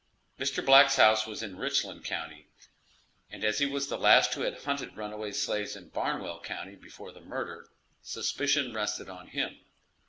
Mr. 0.39 0.65
Black's 0.65 0.95
house 0.95 1.27
was 1.27 1.43
in 1.43 1.59
Richland 1.59 2.03
county, 2.03 2.47
and 3.29 3.43
as 3.43 3.59
he 3.59 3.67
was 3.67 3.87
the 3.87 3.99
last 3.99 4.33
who 4.33 4.41
had 4.41 4.57
hunted 4.63 4.97
runaway 4.97 5.31
slaves 5.31 5.75
in 5.75 5.89
Barnwell 5.89 6.39
county 6.39 6.73
before 6.73 7.11
the 7.11 7.21
murder, 7.21 7.69
suspicion 8.01 8.73
rested 8.73 9.09
on 9.09 9.27
him. 9.27 9.59